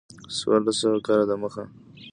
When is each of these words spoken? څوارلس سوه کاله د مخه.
څوارلس 0.37 0.75
سوه 0.83 0.99
کاله 1.07 1.25
د 1.29 1.31
مخه. 1.41 1.63